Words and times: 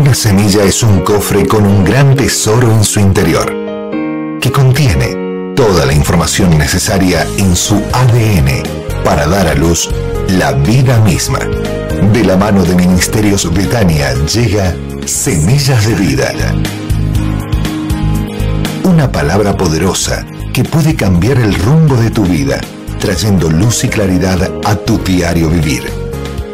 Una 0.00 0.14
semilla 0.14 0.64
es 0.64 0.82
un 0.82 1.00
cofre 1.00 1.46
con 1.46 1.66
un 1.66 1.84
gran 1.84 2.16
tesoro 2.16 2.72
en 2.72 2.84
su 2.84 3.00
interior, 3.00 3.54
que 4.40 4.50
contiene 4.50 5.54
toda 5.54 5.84
la 5.84 5.92
información 5.92 6.56
necesaria 6.56 7.26
en 7.36 7.54
su 7.54 7.74
ADN 7.92 8.62
para 9.04 9.26
dar 9.26 9.46
a 9.46 9.54
luz 9.54 9.90
la 10.38 10.52
vida 10.52 10.98
misma. 11.00 11.40
De 12.14 12.24
la 12.24 12.38
mano 12.38 12.64
de 12.64 12.76
Ministerios 12.76 13.52
Betania 13.52 14.14
llega 14.24 14.74
Semillas 15.04 15.86
de 15.86 15.94
Vida. 15.94 16.32
Una 18.84 19.12
palabra 19.12 19.54
poderosa 19.54 20.24
que 20.54 20.64
puede 20.64 20.96
cambiar 20.96 21.36
el 21.36 21.54
rumbo 21.56 21.94
de 21.96 22.08
tu 22.08 22.24
vida, 22.24 22.58
trayendo 23.00 23.50
luz 23.50 23.84
y 23.84 23.88
claridad 23.88 24.50
a 24.64 24.76
tu 24.76 24.96
diario 24.96 25.50
vivir. 25.50 25.84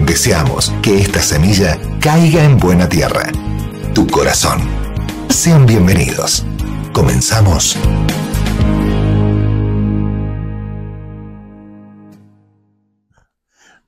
Deseamos 0.01 0.75
que 0.83 0.99
esta 0.99 1.23
semilla 1.23 1.79
caiga 2.07 2.45
en 2.45 2.57
buena 2.57 2.89
tierra, 2.89 3.33
tu 3.93 4.07
corazón. 4.07 4.61
Sean 5.29 5.67
bienvenidos. 5.67 6.47
Comenzamos. 6.93 7.77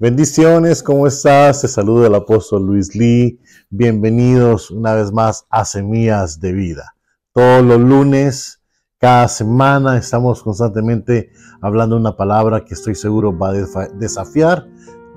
Bendiciones, 0.00 0.82
¿cómo 0.82 1.06
estás? 1.06 1.60
Te 1.60 1.68
saluda 1.68 2.08
el 2.08 2.16
apóstol 2.16 2.66
Luis 2.66 2.92
Lee. 2.96 3.38
Bienvenidos 3.70 4.72
una 4.72 4.94
vez 4.94 5.12
más 5.12 5.46
a 5.48 5.64
Semillas 5.64 6.40
de 6.40 6.52
Vida. 6.52 6.96
Todos 7.32 7.64
los 7.64 7.78
lunes, 7.78 8.60
cada 8.98 9.28
semana, 9.28 9.96
estamos 9.96 10.42
constantemente 10.42 11.30
hablando 11.60 11.96
una 11.96 12.16
palabra 12.16 12.64
que 12.64 12.74
estoy 12.74 12.96
seguro 12.96 13.38
va 13.38 13.50
a 13.50 13.88
desafiar 13.94 14.66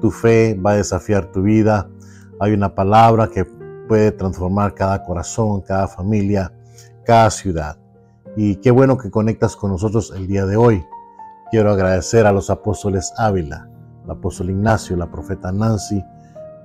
tu 0.01 0.11
fe, 0.11 0.53
va 0.53 0.73
a 0.73 0.75
desafiar 0.75 1.31
tu 1.31 1.41
vida. 1.41 1.89
Hay 2.41 2.53
una 2.53 2.73
palabra 2.73 3.27
que 3.27 3.45
puede 3.87 4.11
transformar 4.11 4.73
cada 4.73 5.03
corazón, 5.03 5.61
cada 5.61 5.87
familia, 5.87 6.51
cada 7.05 7.29
ciudad. 7.29 7.77
Y 8.35 8.55
qué 8.55 8.71
bueno 8.71 8.97
que 8.97 9.11
conectas 9.11 9.55
con 9.55 9.69
nosotros 9.69 10.11
el 10.15 10.25
día 10.25 10.47
de 10.47 10.57
hoy. 10.57 10.83
Quiero 11.51 11.69
agradecer 11.69 12.25
a 12.25 12.31
los 12.31 12.49
apóstoles 12.49 13.13
Ávila, 13.17 13.69
el 14.03 14.09
apóstol 14.09 14.49
Ignacio, 14.49 14.97
la 14.97 15.11
profeta 15.11 15.51
Nancy, 15.51 16.03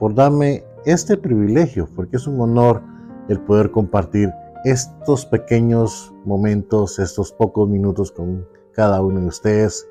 por 0.01 0.15
darme 0.15 0.65
este 0.87 1.19
privilegio, 1.19 1.91
porque 1.95 2.17
es 2.17 2.27
un 2.27 2.41
honor 2.41 2.83
el 3.29 3.39
poder 3.41 3.71
compartir 3.71 4.33
estos 4.65 5.27
pequeños 5.27 6.15
momentos, 6.25 6.99
estos 6.99 7.33
pocos 7.33 7.69
minutos 7.69 8.13
con 8.13 8.49
cada 8.73 9.03
uno 9.03 9.21
de 9.21 9.27
ustedes. 9.27 9.87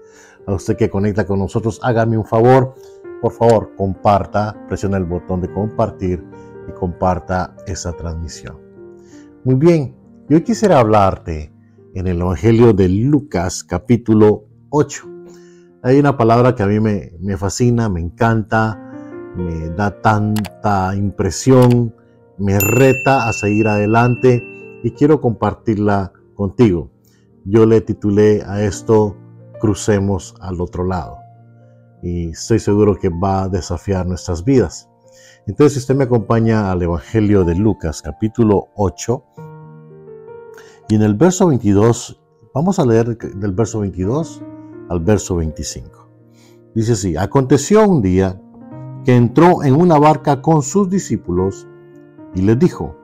A 0.47 0.53
usted 0.53 0.78
que 0.78 0.89
conecta 0.89 1.28
con 1.28 1.38
nosotros, 1.38 1.80
hágame 1.83 2.17
un 2.17 2.25
favor, 2.25 2.73
por 3.25 3.33
favor, 3.33 3.71
comparta, 3.75 4.55
presiona 4.67 4.97
el 4.97 5.05
botón 5.05 5.41
de 5.41 5.51
compartir 5.51 6.23
y 6.69 6.71
comparta 6.73 7.55
esa 7.65 7.91
transmisión. 7.93 8.55
Muy 9.43 9.55
bien, 9.55 9.95
yo 10.29 10.43
quisiera 10.43 10.79
hablarte 10.79 11.51
en 11.95 12.05
el 12.05 12.21
Evangelio 12.21 12.71
de 12.73 12.87
Lucas 12.87 13.63
capítulo 13.63 14.45
8. 14.69 15.09
Hay 15.81 15.97
una 15.97 16.15
palabra 16.15 16.53
que 16.53 16.61
a 16.61 16.67
mí 16.67 16.79
me, 16.79 17.13
me 17.19 17.35
fascina, 17.35 17.89
me 17.89 17.99
encanta, 17.99 18.79
me 19.35 19.69
da 19.69 19.99
tanta 20.01 20.95
impresión, 20.95 21.95
me 22.38 22.59
reta 22.59 23.27
a 23.27 23.33
seguir 23.33 23.67
adelante 23.67 24.44
y 24.83 24.91
quiero 24.91 25.19
compartirla 25.19 26.13
contigo. 26.35 26.91
Yo 27.44 27.66
le 27.66 27.81
titulé 27.81 28.44
a 28.45 28.61
esto 28.61 29.17
Crucemos 29.59 30.35
al 30.41 30.61
otro 30.61 30.83
lado 30.83 31.25
y 32.05 32.29
estoy 32.29 32.59
seguro 32.59 32.99
que 32.99 33.09
va 33.09 33.43
a 33.43 33.49
desafiar 33.49 34.05
nuestras 34.05 34.45
vidas. 34.45 34.91
Entonces, 35.47 35.73
si 35.73 35.79
usted 35.79 35.95
me 35.95 36.03
acompaña 36.03 36.71
al 36.71 36.83
Evangelio 36.83 37.43
de 37.43 37.55
Lucas, 37.55 38.03
capítulo 38.03 38.67
8, 38.75 39.23
y 40.89 40.95
en 40.95 41.01
el 41.01 41.15
verso 41.15 41.47
22, 41.47 42.21
vamos 42.53 42.77
a 42.77 42.85
leer 42.85 43.17
del 43.17 43.51
verso 43.53 43.79
22 43.79 44.44
al 44.89 44.99
verso 44.99 45.38
25. 45.38 46.07
Dice 46.75 46.91
así, 46.91 47.17
aconteció 47.17 47.89
un 47.89 48.03
día 48.03 48.39
que 49.03 49.15
entró 49.15 49.63
en 49.63 49.73
una 49.73 49.97
barca 49.97 50.44
con 50.44 50.61
sus 50.61 50.88
discípulos 50.91 51.67
y 52.35 52.44
les 52.44 52.59
dijo, 52.59 52.95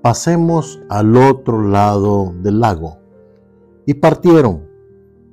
pasemos 0.00 0.80
al 0.88 1.14
otro 1.18 1.60
lado 1.68 2.32
del 2.40 2.60
lago. 2.60 2.96
Y 3.84 3.92
partieron, 3.92 4.66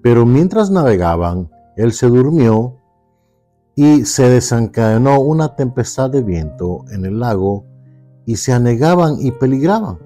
pero 0.01 0.25
mientras 0.25 0.69
navegaban, 0.69 1.52
él 1.75 1.91
se 1.93 2.07
durmió 2.07 2.77
y 3.75 4.05
se 4.05 4.29
desencadenó 4.29 5.19
una 5.19 5.55
tempestad 5.55 6.09
de 6.09 6.21
viento 6.21 6.85
en 6.91 7.05
el 7.05 7.19
lago 7.19 7.65
y 8.25 8.35
se 8.35 8.53
anegaban 8.53 9.15
y 9.19 9.31
peligraban. 9.31 9.97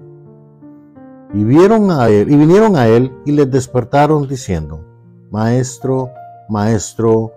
Y 1.34 1.44
vieron 1.44 1.90
a 1.90 2.08
él 2.08 2.30
y 2.30 2.36
vinieron 2.36 2.76
a 2.76 2.88
él 2.88 3.12
y 3.26 3.32
les 3.32 3.50
despertaron 3.50 4.26
diciendo, 4.26 4.84
Maestro, 5.30 6.10
maestro, 6.48 7.32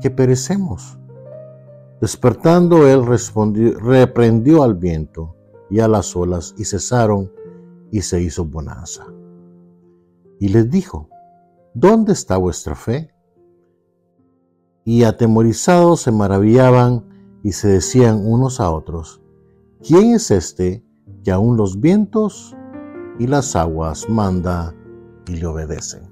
que 0.00 0.10
perecemos. 0.10 0.98
Despertando 2.00 2.86
él 2.88 3.06
respondió, 3.06 3.78
reprendió 3.78 4.64
al 4.64 4.74
viento 4.74 5.36
y 5.70 5.78
a 5.78 5.88
las 5.88 6.14
olas 6.16 6.54
y 6.58 6.64
cesaron 6.64 7.30
y 7.90 8.02
se 8.02 8.20
hizo 8.20 8.44
bonanza. 8.44 9.06
Y 10.38 10.48
les 10.48 10.68
dijo, 10.68 11.08
¿dónde 11.72 12.12
está 12.12 12.36
vuestra 12.36 12.74
fe? 12.74 13.10
Y 14.86 15.02
atemorizados 15.02 16.02
se 16.02 16.12
maravillaban 16.12 17.04
y 17.42 17.52
se 17.52 17.66
decían 17.66 18.22
unos 18.24 18.60
a 18.60 18.70
otros, 18.70 19.20
¿quién 19.82 20.14
es 20.14 20.30
este 20.30 20.84
que 21.24 21.32
aún 21.32 21.56
los 21.56 21.80
vientos 21.80 22.56
y 23.18 23.26
las 23.26 23.56
aguas 23.56 24.08
manda 24.08 24.72
y 25.26 25.36
le 25.36 25.46
obedecen? 25.46 26.08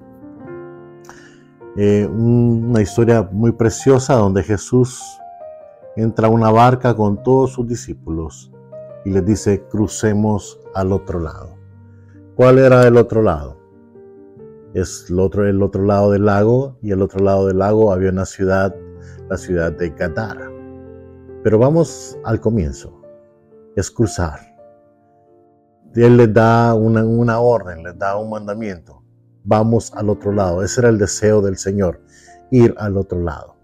Eh, 1.77 2.07
una 2.07 2.83
historia 2.83 3.23
muy 3.31 3.53
preciosa 3.53 4.15
donde 4.15 4.43
Jesús 4.43 5.01
entra 5.95 6.27
a 6.27 6.31
una 6.31 6.51
barca 6.51 6.97
con 6.97 7.23
todos 7.23 7.53
sus 7.53 7.69
discípulos 7.69 8.53
y 9.05 9.11
les 9.11 9.25
dice, 9.25 9.62
crucemos 9.69 10.59
al 10.75 10.91
otro 10.91 11.21
lado. 11.21 11.56
¿Cuál 12.35 12.59
era 12.59 12.85
el 12.89 12.97
otro 12.97 13.23
lado? 13.23 13.56
Es 14.75 15.07
el 15.09 15.21
otro, 15.21 15.49
el 15.49 15.62
otro 15.62 15.85
lado 15.85 16.11
del 16.11 16.27
lago 16.27 16.77
y 16.83 16.91
el 16.91 17.01
otro 17.01 17.25
lado 17.25 17.47
del 17.47 17.59
lago 17.59 17.93
había 17.93 18.11
una 18.11 18.27
ciudad, 18.27 18.75
la 19.31 19.37
ciudad 19.37 19.73
de 19.73 19.91
Gadara. 19.91 20.51
Pero 21.45 21.59
vamos 21.59 22.19
al 22.25 22.41
comienzo, 22.41 23.01
es 23.77 23.91
cruzar. 23.91 24.41
Él 25.95 26.17
les 26.17 26.35
da 26.35 26.75
una, 26.75 27.05
una 27.05 27.39
orden, 27.39 27.85
les 27.85 27.97
da 27.97 28.17
un 28.17 28.31
mandamiento. 28.31 29.01
Vamos 29.45 29.93
al 29.95 30.11
otro 30.11 30.33
lado. 30.33 30.65
Ese 30.65 30.81
era 30.81 30.89
el 30.89 30.99
deseo 30.99 31.41
del 31.41 31.56
Señor, 31.56 32.01
ir 32.51 32.75
al 32.77 32.97
otro 32.97 33.21
lado. 33.21 33.55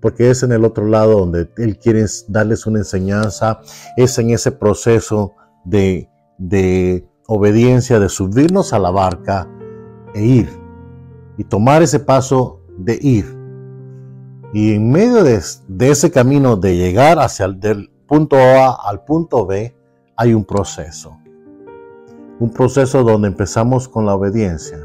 Porque 0.00 0.30
es 0.30 0.42
en 0.42 0.50
el 0.50 0.64
otro 0.64 0.86
lado 0.86 1.20
donde 1.20 1.48
Él 1.58 1.78
quiere 1.78 2.04
darles 2.26 2.66
una 2.66 2.80
enseñanza, 2.80 3.60
es 3.96 4.18
en 4.18 4.30
ese 4.30 4.50
proceso 4.50 5.36
de, 5.64 6.08
de 6.38 7.06
obediencia, 7.28 8.00
de 8.00 8.08
subirnos 8.08 8.72
a 8.72 8.78
la 8.80 8.90
barca, 8.90 9.46
e 10.14 10.22
ir. 10.22 10.48
Y 11.36 11.44
tomar 11.44 11.82
ese 11.82 12.00
paso 12.00 12.60
de 12.76 12.98
ir. 13.00 13.40
Y 14.52 14.74
en 14.74 14.90
medio 14.90 15.22
de, 15.22 15.40
ese 15.90 16.10
camino 16.10 16.56
de 16.56 16.76
llegar 16.76 17.18
hacia 17.18 17.46
el 17.46 17.90
punto 18.06 18.36
A 18.36 18.88
al 18.88 19.04
punto 19.04 19.46
B, 19.46 19.76
hay 20.16 20.34
un 20.34 20.44
proceso. 20.44 21.16
Un 22.40 22.50
proceso 22.50 23.04
donde 23.04 23.28
empezamos 23.28 23.88
con 23.88 24.06
la 24.06 24.14
obediencia 24.14 24.78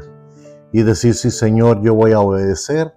y 0.72 0.82
decir, 0.82 1.14
sí 1.14 1.30
Señor, 1.30 1.82
yo 1.82 1.94
voy 1.94 2.12
a 2.12 2.20
obedecer 2.20 2.94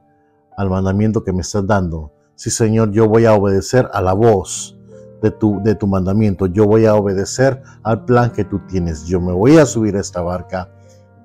al 0.58 0.70
mandamiento 0.70 1.24
que 1.24 1.34
me 1.34 1.42
estás 1.42 1.66
dando. 1.66 2.12
Sí 2.36 2.50
Señor, 2.50 2.92
yo 2.92 3.08
voy 3.08 3.26
a 3.26 3.34
obedecer 3.34 3.90
a 3.94 4.02
la 4.02 4.14
voz 4.14 4.78
de 5.22 5.32
tu, 5.32 5.62
de 5.64 5.76
tu 5.76 5.88
mandamiento. 5.88 6.46
Yo 6.46 6.66
voy 6.66 6.86
a 6.86 6.96
obedecer 6.96 7.62
al 7.84 8.06
plan 8.06 8.32
que 8.32 8.44
tú 8.44 8.60
tienes. 8.68 9.06
Yo 9.06 9.20
me 9.20 9.34
voy 9.34 9.58
a 9.58 9.66
subir 9.66 9.98
a 9.98 10.02
esta 10.02 10.22
barca 10.22 10.70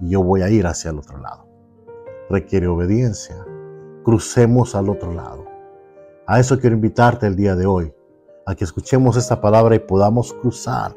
y 0.01 0.11
yo 0.11 0.23
voy 0.23 0.43
a 0.43 0.51
ir 0.51 0.67
hacia 0.67 0.91
el 0.91 0.99
otro 0.99 1.19
lado. 1.19 1.47
Requiere 2.31 2.67
obediencia. 2.67 3.45
Crucemos 4.03 4.75
al 4.75 4.89
otro 4.89 5.13
lado. 5.13 5.45
A 6.27 6.41
eso 6.41 6.59
quiero 6.59 6.77
invitarte 6.77 7.27
el 7.27 7.37
día 7.37 7.55
de 7.55 7.67
hoy, 7.67 7.93
a 8.47 8.55
que 8.55 8.65
escuchemos 8.65 9.17
esta 9.17 9.41
palabra 9.41 9.75
y 9.75 9.81
podamos 9.81 10.33
cruzar 10.33 10.95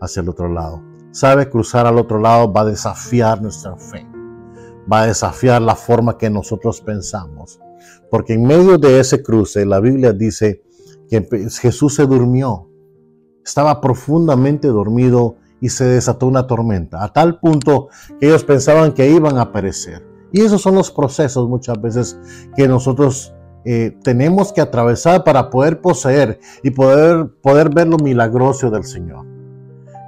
hacia 0.00 0.20
el 0.20 0.28
otro 0.28 0.48
lado. 0.48 0.82
Sabe, 1.10 1.48
cruzar 1.48 1.86
al 1.86 1.98
otro 1.98 2.20
lado 2.20 2.52
va 2.52 2.60
a 2.60 2.66
desafiar 2.66 3.42
nuestra 3.42 3.76
fe, 3.76 4.06
va 4.90 5.02
a 5.02 5.06
desafiar 5.06 5.60
la 5.60 5.74
forma 5.74 6.16
que 6.16 6.30
nosotros 6.30 6.80
pensamos. 6.80 7.60
Porque 8.10 8.34
en 8.34 8.44
medio 8.44 8.78
de 8.78 9.00
ese 9.00 9.22
cruce, 9.22 9.66
la 9.66 9.80
Biblia 9.80 10.12
dice 10.12 10.62
que 11.08 11.26
Jesús 11.60 11.94
se 11.94 12.06
durmió, 12.06 12.68
estaba 13.44 13.80
profundamente 13.80 14.68
dormido 14.68 15.36
y 15.60 15.68
se 15.68 15.84
desató 15.84 16.26
una 16.26 16.46
tormenta, 16.46 17.04
a 17.04 17.12
tal 17.12 17.38
punto 17.38 17.88
que 18.18 18.28
ellos 18.28 18.44
pensaban 18.44 18.92
que 18.92 19.10
iban 19.10 19.38
a 19.38 19.52
perecer. 19.52 20.06
Y 20.32 20.42
esos 20.42 20.62
son 20.62 20.74
los 20.76 20.90
procesos 20.90 21.48
muchas 21.48 21.80
veces 21.80 22.18
que 22.56 22.68
nosotros 22.68 23.34
eh, 23.64 23.96
tenemos 24.02 24.52
que 24.52 24.60
atravesar 24.60 25.22
para 25.22 25.50
poder 25.50 25.80
poseer 25.80 26.40
y 26.62 26.70
poder, 26.70 27.28
poder 27.42 27.68
ver 27.68 27.88
lo 27.88 27.98
milagroso 27.98 28.70
del 28.70 28.84
Señor. 28.84 29.26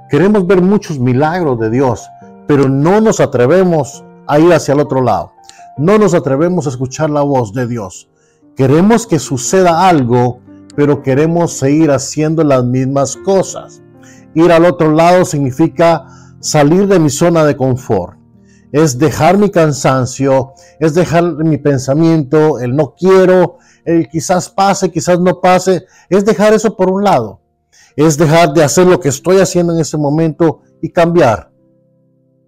Queremos 0.09 0.47
ver 0.47 0.61
muchos 0.61 0.97
milagros 0.97 1.59
de 1.59 1.69
Dios, 1.69 2.07
pero 2.47 2.67
no 2.67 2.99
nos 2.99 3.19
atrevemos 3.19 4.03
a 4.27 4.39
ir 4.39 4.51
hacia 4.53 4.73
el 4.73 4.79
otro 4.79 5.01
lado. 5.01 5.33
No 5.77 5.97
nos 5.97 6.13
atrevemos 6.13 6.65
a 6.65 6.69
escuchar 6.69 7.09
la 7.09 7.21
voz 7.21 7.53
de 7.53 7.67
Dios. 7.67 8.09
Queremos 8.55 9.07
que 9.07 9.19
suceda 9.19 9.87
algo, 9.87 10.39
pero 10.75 11.01
queremos 11.01 11.53
seguir 11.53 11.91
haciendo 11.91 12.43
las 12.43 12.63
mismas 12.63 13.17
cosas. 13.17 13.82
Ir 14.35 14.51
al 14.51 14.65
otro 14.65 14.91
lado 14.91 15.25
significa 15.25 16.05
salir 16.39 16.87
de 16.87 16.99
mi 16.99 17.09
zona 17.09 17.45
de 17.45 17.55
confort. 17.55 18.17
Es 18.71 18.97
dejar 18.97 19.37
mi 19.37 19.49
cansancio, 19.49 20.53
es 20.79 20.95
dejar 20.95 21.23
mi 21.43 21.57
pensamiento, 21.57 22.59
el 22.59 22.75
no 22.75 22.95
quiero, 22.97 23.57
el 23.85 24.09
quizás 24.09 24.49
pase, 24.49 24.91
quizás 24.91 25.19
no 25.19 25.39
pase. 25.39 25.85
Es 26.09 26.25
dejar 26.25 26.53
eso 26.53 26.75
por 26.75 26.89
un 26.89 27.03
lado. 27.03 27.41
Es 27.95 28.17
dejar 28.17 28.53
de 28.53 28.63
hacer 28.63 28.87
lo 28.87 28.99
que 28.99 29.09
estoy 29.09 29.37
haciendo 29.37 29.73
en 29.73 29.79
ese 29.79 29.97
momento 29.97 30.61
y 30.81 30.89
cambiar 30.89 31.51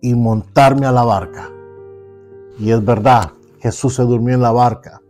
y 0.01 0.15
montarme 0.15 0.87
a 0.87 0.91
la 0.91 1.03
barca. 1.03 1.51
Y 2.57 2.71
es 2.71 2.83
verdad, 2.83 3.31
Jesús 3.59 3.95
se 3.95 4.03
durmió 4.03 4.33
en 4.33 4.41
la 4.41 4.51
barca. 4.51 5.01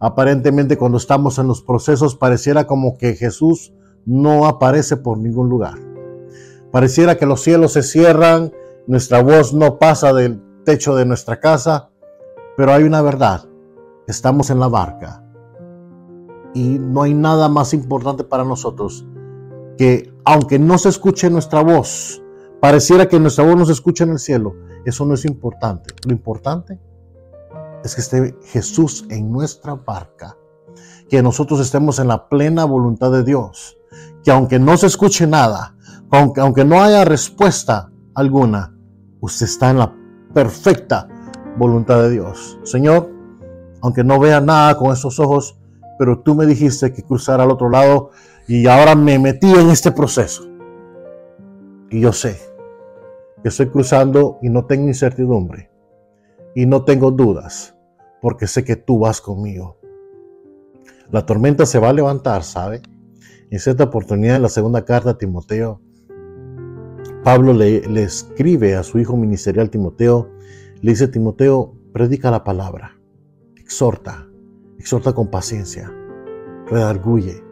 Aparentemente 0.00 0.76
cuando 0.76 0.98
estamos 0.98 1.38
en 1.38 1.46
los 1.48 1.62
procesos 1.62 2.16
pareciera 2.16 2.66
como 2.66 2.96
que 2.96 3.14
Jesús 3.14 3.72
no 4.04 4.46
aparece 4.46 4.96
por 4.96 5.18
ningún 5.18 5.48
lugar. 5.48 5.87
Pareciera 6.70 7.16
que 7.16 7.26
los 7.26 7.40
cielos 7.40 7.72
se 7.72 7.82
cierran, 7.82 8.52
nuestra 8.86 9.22
voz 9.22 9.54
no 9.54 9.78
pasa 9.78 10.12
del 10.12 10.42
techo 10.64 10.94
de 10.94 11.06
nuestra 11.06 11.40
casa, 11.40 11.90
pero 12.56 12.72
hay 12.72 12.84
una 12.84 13.00
verdad. 13.00 13.44
Estamos 14.06 14.50
en 14.50 14.60
la 14.60 14.68
barca 14.68 15.24
y 16.54 16.78
no 16.78 17.02
hay 17.02 17.14
nada 17.14 17.48
más 17.48 17.72
importante 17.72 18.24
para 18.24 18.44
nosotros 18.44 19.06
que 19.78 20.12
aunque 20.24 20.58
no 20.58 20.76
se 20.76 20.88
escuche 20.88 21.30
nuestra 21.30 21.62
voz, 21.62 22.22
pareciera 22.60 23.08
que 23.08 23.20
nuestra 23.20 23.44
voz 23.44 23.56
no 23.56 23.64
se 23.64 23.72
escucha 23.72 24.04
en 24.04 24.10
el 24.10 24.18
cielo, 24.18 24.54
eso 24.84 25.06
no 25.06 25.14
es 25.14 25.24
importante. 25.24 25.94
Lo 26.04 26.12
importante 26.12 26.78
es 27.84 27.94
que 27.94 28.00
esté 28.00 28.36
Jesús 28.44 29.06
en 29.08 29.30
nuestra 29.30 29.74
barca, 29.74 30.36
que 31.08 31.22
nosotros 31.22 31.60
estemos 31.60 31.98
en 31.98 32.08
la 32.08 32.28
plena 32.28 32.64
voluntad 32.64 33.12
de 33.12 33.22
Dios, 33.22 33.78
que 34.24 34.30
aunque 34.30 34.58
no 34.58 34.76
se 34.76 34.88
escuche 34.88 35.26
nada, 35.26 35.76
aunque, 36.10 36.40
aunque 36.40 36.64
no 36.64 36.82
haya 36.82 37.04
respuesta 37.04 37.90
alguna, 38.14 38.74
usted 39.20 39.46
está 39.46 39.70
en 39.70 39.78
la 39.78 39.94
perfecta 40.32 41.08
voluntad 41.56 42.02
de 42.02 42.10
Dios. 42.10 42.58
Señor, 42.64 43.10
aunque 43.82 44.04
no 44.04 44.18
vea 44.18 44.40
nada 44.40 44.76
con 44.76 44.92
estos 44.92 45.18
ojos, 45.20 45.58
pero 45.98 46.20
tú 46.20 46.34
me 46.34 46.46
dijiste 46.46 46.92
que 46.92 47.02
cruzara 47.02 47.42
al 47.42 47.50
otro 47.50 47.68
lado 47.68 48.10
y 48.46 48.66
ahora 48.66 48.94
me 48.94 49.18
metí 49.18 49.50
en 49.52 49.70
este 49.70 49.92
proceso. 49.92 50.44
Y 51.90 52.00
yo 52.00 52.12
sé 52.12 52.38
que 53.42 53.48
estoy 53.48 53.68
cruzando 53.68 54.38
y 54.42 54.48
no 54.48 54.66
tengo 54.66 54.88
incertidumbre 54.88 55.70
y 56.54 56.66
no 56.66 56.84
tengo 56.84 57.10
dudas, 57.10 57.76
porque 58.20 58.46
sé 58.46 58.64
que 58.64 58.76
tú 58.76 59.00
vas 59.00 59.20
conmigo. 59.20 59.78
La 61.10 61.24
tormenta 61.24 61.66
se 61.66 61.78
va 61.78 61.90
a 61.90 61.92
levantar, 61.92 62.42
¿sabe? 62.42 62.82
En 63.50 63.58
cierta 63.58 63.84
oportunidad, 63.84 64.36
en 64.36 64.42
la 64.42 64.48
segunda 64.48 64.84
carta 64.84 65.10
a 65.10 65.18
Timoteo, 65.18 65.80
Pablo 67.28 67.52
le, 67.52 67.82
escribe 68.02 68.74
a 68.74 68.82
su 68.82 68.98
hijo 68.98 69.14
ministerial 69.14 69.68
Timoteo, 69.68 70.30
le 70.80 70.92
dice, 70.92 71.08
Timoteo, 71.08 71.74
predica 71.92 72.30
la 72.30 72.42
palabra, 72.42 72.98
exhorta, 73.54 74.26
exhorta 74.78 75.12
con 75.12 75.28
paciencia, 75.28 75.92
redarguye. 76.68 77.44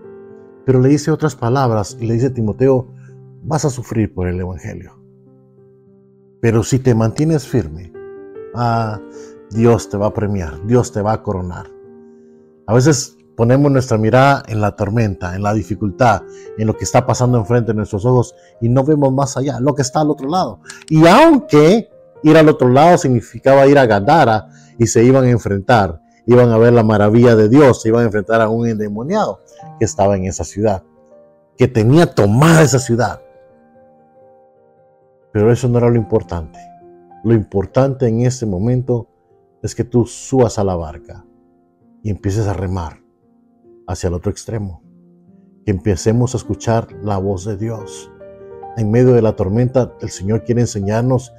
Pero 0.65 0.81
le 0.81 0.89
dice 0.89 1.11
otras 1.11 1.37
palabras 1.37 1.95
y 2.01 2.07
le 2.07 2.15
dice, 2.15 2.31
Timoteo, 2.31 2.89
vas 3.43 3.67
a 3.67 3.71
sufrir 3.71 4.15
por 4.15 4.29
el 4.29 4.41
Evangelio. 4.41 4.99
Pero 6.41 6.63
si 6.63 6.79
te 6.79 6.95
mantienes 6.95 7.47
firme, 7.47 7.93
ah, 8.55 8.99
Dios 9.51 9.91
te 9.91 9.99
va 9.99 10.07
a 10.07 10.15
premiar, 10.15 10.67
Dios 10.67 10.91
te 10.91 11.03
va 11.03 11.13
a 11.13 11.23
coronar. 11.23 11.67
A 12.67 12.73
veces 12.73 13.16
ponemos 13.37 13.71
nuestra 13.71 13.99
mirada 13.99 14.43
en 14.49 14.61
la 14.61 14.75
tormenta, 14.75 15.37
en 15.37 15.43
la 15.43 15.53
dificultad, 15.53 16.23
en 16.57 16.67
lo 16.67 16.77
que 16.77 16.85
está 16.85 17.07
pasando 17.07 17.39
enfrente 17.39 17.73
de 17.73 17.77
nuestros 17.77 18.05
ojos 18.05 18.35
y 18.61 18.69
no 18.69 18.83
vemos 18.83 19.13
más 19.13 19.37
allá, 19.37 19.61
lo 19.61 19.75
que 19.75 19.83
está 19.83 20.01
al 20.01 20.11
otro 20.11 20.29
lado. 20.29 20.61
Y 20.89 21.07
aunque 21.07 21.91
ir 22.23 22.37
al 22.37 22.49
otro 22.49 22.69
lado 22.69 22.97
significaba 22.97 23.67
ir 23.67 23.79
a 23.79 23.87
Gadara 23.87 24.49
y 24.79 24.87
se 24.87 25.05
iban 25.05 25.25
a 25.25 25.31
enfrentar, 25.31 26.01
iban 26.27 26.51
a 26.51 26.59
ver 26.59 26.73
la 26.73 26.83
maravilla 26.83 27.37
de 27.37 27.49
Dios, 27.49 27.83
se 27.83 27.89
iban 27.89 28.03
a 28.03 28.07
enfrentar 28.07 28.41
a 28.41 28.49
un 28.49 28.67
endemoniado 28.67 29.43
que 29.79 29.85
estaba 29.85 30.17
en 30.17 30.25
esa 30.25 30.45
ciudad, 30.45 30.83
que 31.57 31.69
tenía 31.69 32.07
tomada 32.07 32.63
esa 32.63 32.79
ciudad. 32.79 33.21
Pero 35.33 35.53
eso 35.53 35.69
no 35.69 35.79
era 35.79 35.91
lo 35.91 35.97
importante. 35.97 36.59
Lo 37.23 37.35
importante 37.35 38.09
en 38.09 38.23
ese 38.23 38.47
momento 38.47 39.09
es 39.63 39.75
que 39.75 39.85
tú 39.85 40.07
subas 40.07 40.59
a 40.59 40.65
la 40.65 40.77
barca 40.77 41.25
y 42.03 42.11
empieces 42.11 42.47
a 42.47 42.55
remar 42.55 43.06
hacia 43.87 44.09
el 44.09 44.15
otro 44.15 44.31
extremo. 44.31 44.83
Que 45.65 45.73
empecemos 45.73 46.35
a 46.35 46.39
escuchar 46.39 46.89
la 47.03 47.19
voz 47.19 47.45
de 47.45 47.57
Dios. 47.57 48.11
En 48.77 48.91
medio 48.91 49.15
de 49.15 49.23
la 49.23 49.35
tormenta, 49.35 49.95
el 50.01 50.11
Señor 50.11 50.45
quiere 50.45 50.61
enseñarnos 50.61 51.33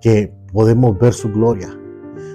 que 0.00 0.32
podemos 0.52 0.98
ver 0.98 1.12
su 1.12 1.30
gloria. 1.30 1.68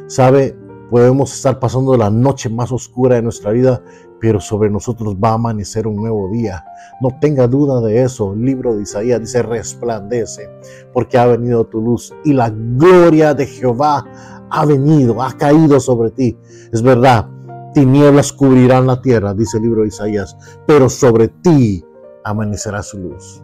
Sabe, 0.07 0.57
podemos 0.89 1.33
estar 1.33 1.59
pasando 1.59 1.95
la 1.95 2.09
noche 2.09 2.49
más 2.49 2.71
oscura 2.71 3.15
de 3.15 3.21
nuestra 3.21 3.51
vida, 3.51 3.81
pero 4.19 4.39
sobre 4.39 4.69
nosotros 4.69 5.15
va 5.15 5.29
a 5.29 5.33
amanecer 5.33 5.87
un 5.87 5.95
nuevo 5.95 6.29
día. 6.29 6.63
No 6.99 7.17
tenga 7.19 7.47
duda 7.47 7.81
de 7.81 8.03
eso. 8.03 8.33
El 8.33 8.45
libro 8.45 8.75
de 8.75 8.83
Isaías 8.83 9.19
dice, 9.19 9.41
resplandece, 9.41 10.49
porque 10.93 11.17
ha 11.17 11.25
venido 11.25 11.65
tu 11.65 11.81
luz 11.81 12.13
y 12.23 12.33
la 12.33 12.49
gloria 12.49 13.33
de 13.33 13.47
Jehová 13.47 14.05
ha 14.51 14.65
venido, 14.65 15.21
ha 15.23 15.31
caído 15.31 15.79
sobre 15.79 16.11
ti. 16.11 16.37
Es 16.71 16.81
verdad, 16.81 17.30
tinieblas 17.73 18.33
cubrirán 18.33 18.87
la 18.87 19.01
tierra, 19.01 19.33
dice 19.33 19.57
el 19.57 19.63
libro 19.63 19.81
de 19.81 19.89
Isaías, 19.89 20.37
pero 20.67 20.89
sobre 20.89 21.27
ti 21.27 21.83
amanecerá 22.23 22.83
su 22.83 22.97
luz. 22.97 23.43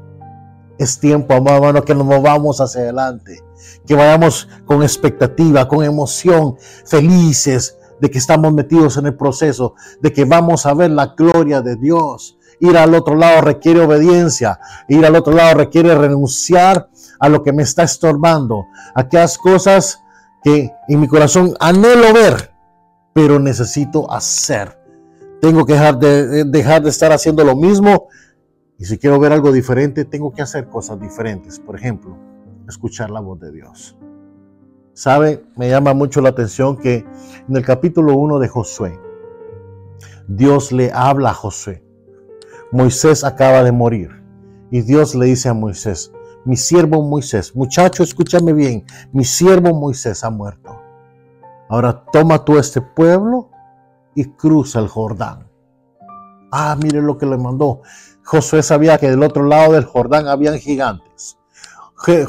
Es 0.77 0.99
tiempo, 0.99 1.33
amado 1.33 1.57
hermano, 1.57 1.83
que 1.83 1.95
nos 1.95 2.05
movamos 2.05 2.61
hacia 2.61 2.81
adelante, 2.81 3.43
que 3.85 3.95
vayamos 3.95 4.47
con 4.65 4.83
expectativa, 4.83 5.67
con 5.67 5.83
emoción, 5.83 6.55
felices, 6.85 7.77
de 7.99 8.11
que 8.11 8.19
estamos 8.19 8.53
metidos 8.53 8.97
en 8.97 9.07
el 9.07 9.15
proceso, 9.15 9.73
de 10.01 10.13
que 10.13 10.25
vamos 10.25 10.65
a 10.65 10.73
ver 10.73 10.91
la 10.91 11.15
gloria 11.17 11.61
de 11.61 11.75
Dios. 11.75 12.37
Ir 12.59 12.77
al 12.77 12.93
otro 12.95 13.15
lado 13.15 13.41
requiere 13.41 13.81
obediencia, 13.81 14.59
ir 14.87 15.05
al 15.05 15.15
otro 15.15 15.33
lado 15.33 15.55
requiere 15.55 15.95
renunciar 15.95 16.89
a 17.19 17.29
lo 17.29 17.43
que 17.43 17.53
me 17.53 17.63
está 17.63 17.83
estorbando, 17.83 18.65
aquellas 18.95 19.37
cosas 19.37 20.01
que 20.43 20.71
en 20.87 20.99
mi 20.99 21.07
corazón 21.07 21.55
anhelo 21.59 22.13
ver, 22.13 22.53
pero 23.17 23.39
necesito 23.39 24.11
hacer. 24.11 24.77
Tengo 25.41 25.65
que 25.65 25.73
dejar 25.73 25.97
de, 25.97 26.43
dejar 26.43 26.83
de 26.83 26.89
estar 26.89 27.11
haciendo 27.11 27.43
lo 27.43 27.55
mismo 27.55 28.09
y 28.77 28.85
si 28.85 28.99
quiero 28.99 29.19
ver 29.19 29.33
algo 29.33 29.51
diferente, 29.51 30.05
tengo 30.05 30.31
que 30.31 30.43
hacer 30.43 30.69
cosas 30.69 30.99
diferentes. 31.01 31.59
Por 31.59 31.75
ejemplo, 31.75 32.15
escuchar 32.69 33.09
la 33.09 33.19
voz 33.19 33.39
de 33.39 33.51
Dios. 33.51 33.97
Sabe, 34.93 35.43
me 35.55 35.67
llama 35.67 35.95
mucho 35.95 36.21
la 36.21 36.29
atención 36.29 36.77
que 36.77 37.07
en 37.49 37.57
el 37.57 37.65
capítulo 37.65 38.15
1 38.15 38.37
de 38.37 38.49
Josué, 38.49 38.99
Dios 40.27 40.71
le 40.71 40.91
habla 40.93 41.31
a 41.31 41.33
Josué. 41.33 41.83
Moisés 42.71 43.23
acaba 43.23 43.63
de 43.63 43.71
morir 43.71 44.11
y 44.69 44.81
Dios 44.81 45.15
le 45.15 45.25
dice 45.25 45.49
a 45.49 45.55
Moisés, 45.55 46.11
mi 46.45 46.55
siervo 46.55 47.01
Moisés, 47.01 47.55
muchacho, 47.55 48.03
escúchame 48.03 48.53
bien, 48.53 48.85
mi 49.11 49.25
siervo 49.25 49.73
Moisés 49.73 50.23
ha 50.23 50.29
muerto. 50.29 50.86
Ahora 51.69 52.05
toma 52.11 52.43
tú 52.45 52.57
este 52.57 52.81
pueblo 52.81 53.49
y 54.15 54.25
cruza 54.25 54.79
el 54.79 54.87
Jordán. 54.87 55.47
Ah, 56.51 56.75
mire 56.81 57.01
lo 57.01 57.17
que 57.17 57.25
le 57.25 57.37
mandó. 57.37 57.81
Josué 58.23 58.63
sabía 58.63 58.97
que 58.97 59.09
del 59.09 59.23
otro 59.23 59.43
lado 59.43 59.73
del 59.73 59.85
Jordán 59.85 60.27
habían 60.27 60.57
gigantes. 60.57 61.37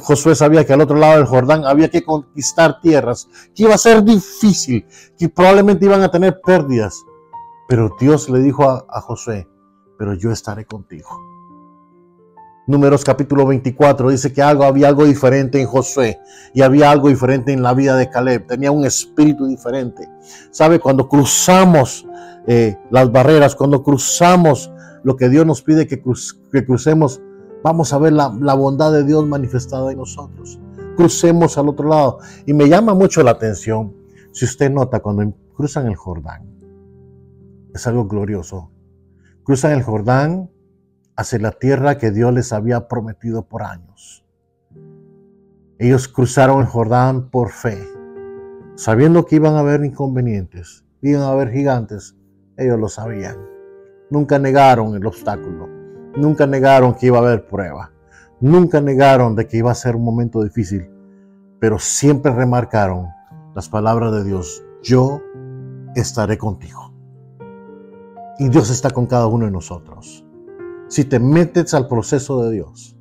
Josué 0.01 0.35
sabía 0.35 0.65
que 0.65 0.73
al 0.73 0.81
otro 0.81 0.97
lado 0.97 1.17
del 1.17 1.27
Jordán 1.27 1.65
había 1.65 1.91
que 1.91 2.03
conquistar 2.03 2.81
tierras, 2.81 3.29
que 3.55 3.65
iba 3.65 3.75
a 3.75 3.79
ser 3.79 4.03
difícil, 4.03 4.87
que 5.19 5.29
probablemente 5.29 5.85
iban 5.85 6.03
a 6.03 6.11
tener 6.11 6.41
pérdidas. 6.41 7.05
Pero 7.69 7.95
Dios 8.01 8.31
le 8.31 8.41
dijo 8.41 8.65
a, 8.65 9.01
Josué, 9.03 9.47
pero 9.99 10.15
yo 10.15 10.31
estaré 10.31 10.65
contigo. 10.65 11.09
Números 12.69 13.03
capítulo 13.03 13.47
24 13.47 14.11
dice 14.11 14.31
que 14.31 14.43
algo, 14.43 14.63
había 14.65 14.89
algo 14.89 15.07
diferente 15.07 15.59
en 15.59 15.67
Josué 15.67 16.21
y 16.53 16.61
había 16.61 16.91
algo 16.91 17.09
diferente 17.09 17.51
en 17.51 17.63
la 17.63 17.73
vida 17.73 17.97
de 17.97 18.11
Caleb. 18.11 18.47
Tenía 18.47 18.71
un 18.71 18.85
espíritu 18.85 19.47
diferente. 19.47 20.07
¿Sabe? 20.51 20.79
Cuando 20.79 21.09
cruzamos 21.09 22.07
eh, 22.47 22.77
las 22.91 23.11
barreras, 23.11 23.57
cuando 23.57 23.83
cruzamos 23.83 24.71
lo 25.03 25.17
que 25.17 25.31
Dios 25.31 25.47
nos 25.47 25.63
pide 25.63 25.87
que, 25.87 26.03
que 26.53 26.67
crucemos, 26.67 27.23
vamos 27.65 27.95
a 27.95 27.99
ver 27.99 28.13
la, 28.13 28.29
bondad 28.29 28.93
de 28.93 29.03
Dios 29.03 29.27
manifestada 29.27 29.91
en 29.91 29.97
nosotros. 29.97 30.61
Crucemos 30.95 31.57
al 31.57 31.71
otro 31.71 31.89
lado. 31.89 32.19
Y 32.45 32.53
me 32.53 32.69
llama 32.69 32.93
mucho 32.93 33.23
la 33.23 33.31
atención 33.31 33.97
si 34.33 34.45
usted 34.45 34.71
nota 34.71 35.01
cuando 35.01 35.33
cruzan 35.57 35.87
el 35.87 35.97
Jordán. 35.97 36.47
es 37.73 37.87
algo 37.87 38.07
glorioso. 38.07 38.71
Cruzan 39.43 39.73
el 39.73 39.83
Jordán 39.83 40.51
hacia 41.19 41.41
la 41.41 41.51
tierra 41.51 41.99
que 41.99 42.13
Dios 42.13 42.33
les 42.33 42.53
había 42.53 42.87
prometido 42.87 43.43
por 43.43 43.65
años. 43.65 44.25
Ellos 45.81 46.07
cruzaron 46.07 46.61
el 46.61 46.67
Jordán 46.67 47.29
por 47.31 47.51
fe, 47.51 47.77
sabiendo 48.77 49.27
que 49.27 49.35
iban 49.35 49.55
a 49.55 49.59
haber 49.59 49.85
inconvenientes, 49.85 50.85
iban 51.03 51.23
a 51.23 51.31
haber 51.31 51.51
gigantes, 51.51 52.17
ellos 52.57 52.79
lo 52.79 52.89
sabían. 52.89 53.37
Nunca 54.11 54.39
negaron 54.39 54.95
el 54.95 55.05
obstáculo, 55.05 55.69
nunca 56.17 56.47
negaron 56.47 56.95
que 56.95 57.07
iba 57.07 57.19
a 57.19 57.23
haber 57.23 57.49
prueba, 57.49 57.91
nunca 58.41 58.81
negaron 58.81 59.35
de 59.35 59.49
que 59.49 59.57
iba 59.57 59.73
a 59.73 59.75
ser 59.75 59.97
un 59.97 60.05
momento 60.05 60.45
difícil, 60.45 60.89
pero 61.59 61.81
siempre 61.81 62.33
remarcaron 62.33 63.09
las 63.57 63.69
palabras 63.69 64.13
de 64.13 64.23
Dios, 64.23 64.63
yo 64.85 65.21
estaré 65.97 66.39
contigo. 66.39 66.95
Y 68.39 68.51
Dios 68.51 68.71
está 68.71 68.91
con 68.91 69.07
cada 69.07 69.27
uno 69.27 69.47
de 69.47 69.51
nosotros. 69.51 70.25
Si 70.89 71.05
te 71.05 71.19
metes 71.19 71.75
al 71.75 71.87
proceso 71.87 72.43
de 72.43 72.53
Dios, 72.53 72.97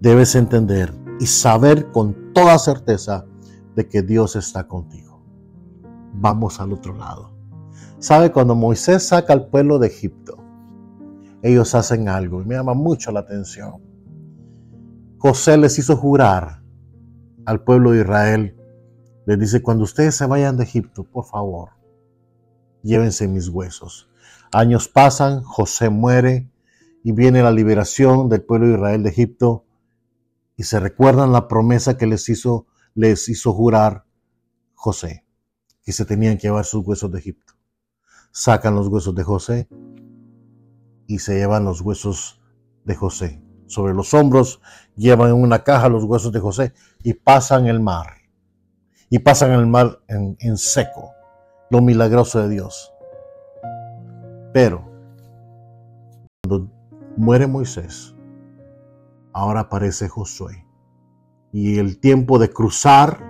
debes 0.00 0.34
entender 0.34 0.92
y 1.20 1.26
saber 1.26 1.92
con 1.92 2.32
toda 2.32 2.58
certeza 2.58 3.24
de 3.76 3.88
que 3.88 4.02
Dios 4.02 4.34
está 4.34 4.66
contigo. 4.66 5.22
Vamos 6.14 6.60
al 6.60 6.72
otro 6.72 6.96
lado. 6.96 7.32
¿Sabe? 8.00 8.32
Cuando 8.32 8.54
Moisés 8.56 9.06
saca 9.06 9.32
al 9.32 9.46
pueblo 9.46 9.78
de 9.78 9.86
Egipto, 9.86 10.38
ellos 11.42 11.74
hacen 11.74 12.08
algo 12.08 12.42
y 12.42 12.46
me 12.46 12.56
llama 12.56 12.74
mucho 12.74 13.12
la 13.12 13.20
atención. 13.20 13.74
José 15.18 15.56
les 15.56 15.78
hizo 15.78 15.96
jurar 15.96 16.62
al 17.46 17.62
pueblo 17.62 17.92
de 17.92 18.00
Israel, 18.00 18.56
les 19.26 19.38
dice, 19.38 19.62
cuando 19.62 19.84
ustedes 19.84 20.16
se 20.16 20.26
vayan 20.26 20.56
de 20.56 20.64
Egipto, 20.64 21.04
por 21.04 21.26
favor, 21.26 21.70
llévense 22.82 23.28
mis 23.28 23.48
huesos. 23.48 24.08
Años 24.50 24.88
pasan, 24.88 25.42
José 25.42 25.90
muere, 25.90 26.50
y 27.02 27.12
viene 27.12 27.42
la 27.42 27.50
liberación 27.50 28.28
del 28.28 28.42
pueblo 28.42 28.68
de 28.68 28.74
Israel 28.74 29.02
de 29.02 29.10
Egipto 29.10 29.64
y 30.56 30.64
se 30.64 30.78
recuerdan 30.78 31.32
la 31.32 31.48
promesa 31.48 31.96
que 31.96 32.06
les 32.06 32.28
hizo, 32.28 32.66
les 32.94 33.28
hizo 33.28 33.52
jurar 33.52 34.04
José, 34.74 35.24
que 35.82 35.92
se 35.92 36.04
tenían 36.04 36.36
que 36.36 36.48
llevar 36.48 36.64
sus 36.64 36.86
huesos 36.86 37.10
de 37.10 37.18
Egipto. 37.18 37.54
Sacan 38.30 38.74
los 38.74 38.88
huesos 38.88 39.14
de 39.14 39.22
José 39.22 39.68
y 41.06 41.18
se 41.18 41.36
llevan 41.36 41.64
los 41.64 41.80
huesos 41.80 42.40
de 42.84 42.94
José. 42.94 43.42
Sobre 43.66 43.94
los 43.94 44.12
hombros 44.14 44.60
llevan 44.96 45.28
en 45.30 45.36
una 45.36 45.64
caja 45.64 45.88
los 45.88 46.04
huesos 46.04 46.32
de 46.32 46.40
José 46.40 46.72
y 47.02 47.14
pasan 47.14 47.66
el 47.66 47.80
mar. 47.80 48.16
Y 49.08 49.20
pasan 49.20 49.52
el 49.52 49.66
mar 49.66 50.00
en, 50.08 50.56
seco. 50.56 51.10
Lo 51.70 51.80
milagroso 51.80 52.40
de 52.40 52.48
Dios. 52.48 52.92
Pero 54.52 54.90
muere 57.20 57.46
Moisés, 57.46 58.16
ahora 59.34 59.60
aparece 59.60 60.08
Josué. 60.08 60.66
Y 61.52 61.78
el 61.78 62.00
tiempo 62.00 62.38
de 62.38 62.48
cruzar 62.48 63.22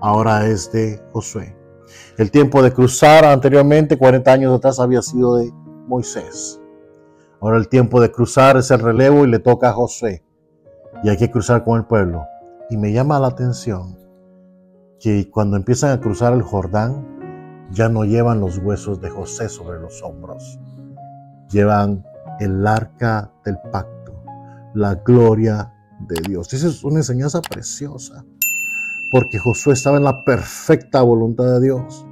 ahora 0.00 0.46
es 0.46 0.72
de 0.72 1.02
Josué. 1.12 1.54
El 2.16 2.30
tiempo 2.30 2.62
de 2.62 2.72
cruzar 2.72 3.26
anteriormente, 3.26 3.98
40 3.98 4.32
años 4.32 4.56
atrás, 4.56 4.80
había 4.80 5.02
sido 5.02 5.36
de 5.36 5.52
Moisés. 5.86 6.58
Ahora 7.40 7.58
el 7.58 7.68
tiempo 7.68 8.00
de 8.00 8.10
cruzar 8.10 8.56
es 8.56 8.70
el 8.70 8.80
relevo 8.80 9.26
y 9.26 9.28
le 9.28 9.40
toca 9.40 9.68
a 9.68 9.72
Josué. 9.74 10.24
Y 11.04 11.10
hay 11.10 11.18
que 11.18 11.30
cruzar 11.30 11.64
con 11.64 11.78
el 11.78 11.84
pueblo. 11.84 12.24
Y 12.70 12.78
me 12.78 12.92
llama 12.92 13.20
la 13.20 13.26
atención 13.26 13.98
que 15.00 15.30
cuando 15.30 15.58
empiezan 15.58 15.90
a 15.90 16.00
cruzar 16.00 16.32
el 16.32 16.42
Jordán, 16.42 17.68
ya 17.72 17.90
no 17.90 18.04
llevan 18.04 18.40
los 18.40 18.56
huesos 18.56 19.02
de 19.02 19.10
José 19.10 19.50
sobre 19.50 19.80
los 19.80 20.02
hombros. 20.02 20.58
Llevan 21.50 22.07
el 22.40 22.66
arca 22.66 23.32
del 23.44 23.58
pacto, 23.72 24.22
la 24.74 24.94
gloria 24.96 25.72
de 26.00 26.20
Dios. 26.28 26.52
Esa 26.52 26.68
es 26.68 26.84
una 26.84 26.98
enseñanza 26.98 27.40
preciosa, 27.42 28.24
porque 29.10 29.38
Josué 29.38 29.74
estaba 29.74 29.96
en 29.96 30.04
la 30.04 30.24
perfecta 30.24 31.02
voluntad 31.02 31.44
de 31.44 31.60
Dios 31.60 32.06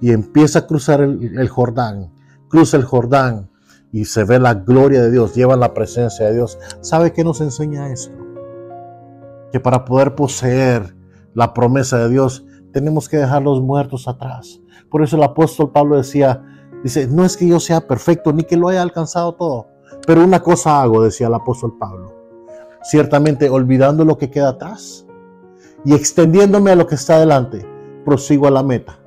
y 0.00 0.10
empieza 0.10 0.60
a 0.60 0.66
cruzar 0.66 1.00
el, 1.00 1.48
Jordán, 1.48 2.12
cruza 2.48 2.76
el 2.76 2.84
Jordán 2.84 3.50
y 3.92 4.06
se 4.06 4.24
ve 4.24 4.38
la 4.38 4.54
gloria 4.54 5.02
de 5.02 5.10
Dios, 5.10 5.34
lleva 5.34 5.56
la 5.56 5.74
presencia 5.74 6.26
de 6.26 6.34
Dios. 6.34 6.58
¿Sabe 6.80 7.12
qué 7.12 7.24
nos 7.24 7.40
enseña 7.40 7.92
esto? 7.92 8.16
Que 9.52 9.60
para 9.60 9.84
poder 9.84 10.14
poseer 10.14 10.96
la 11.34 11.54
promesa 11.54 11.98
de 11.98 12.08
Dios, 12.08 12.44
tenemos 12.72 13.08
que 13.08 13.18
dejar 13.18 13.42
los 13.42 13.62
muertos 13.62 14.08
atrás. 14.08 14.60
Por 14.90 15.02
eso 15.02 15.16
el 15.16 15.22
apóstol 15.22 15.70
Pablo 15.72 15.96
decía, 15.96 16.42
Dice, 16.82 17.06
no 17.06 17.24
es 17.24 17.36
que 17.36 17.46
yo 17.46 17.60
sea 17.60 17.86
perfecto 17.86 18.32
ni 18.32 18.42
que 18.42 18.56
lo 18.56 18.68
haya 18.68 18.82
alcanzado 18.82 19.34
todo, 19.34 19.66
pero 20.06 20.24
una 20.24 20.40
cosa 20.40 20.82
hago, 20.82 21.02
decía 21.02 21.28
el 21.28 21.34
apóstol 21.34 21.78
Pablo, 21.78 22.12
ciertamente 22.82 23.48
olvidando 23.48 24.04
lo 24.04 24.18
que 24.18 24.30
queda 24.30 24.50
atrás 24.50 25.06
y 25.84 25.94
extendiéndome 25.94 26.72
a 26.72 26.76
lo 26.76 26.86
que 26.86 26.96
está 26.96 27.16
adelante, 27.16 27.64
prosigo 28.04 28.48
a 28.48 28.50
la 28.50 28.64
meta, 28.64 28.98